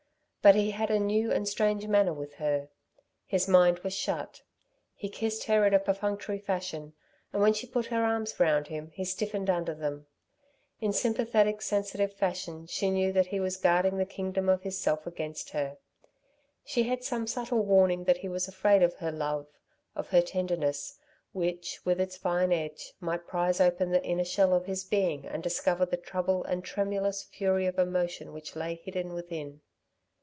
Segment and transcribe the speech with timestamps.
[0.43, 2.69] But he had a new and strange manner with her.
[3.27, 4.41] His mind was shut.
[4.95, 6.93] He kissed her in a perfunctory fashion,
[7.31, 10.07] and when she put her arms round him, he stiffened under them.
[10.79, 15.51] In sympathetic sensitive fashion she knew that he was guarding the kingdom of himself against
[15.51, 15.77] her.
[16.65, 19.45] She had some subtle warning that he was afraid of her love,
[19.95, 20.97] of her tenderness,
[21.33, 25.43] which, with its fine edge, might prize open the inner shell of his being and
[25.43, 29.61] discover the trouble and tremulous fury of emotion which lay hidden within.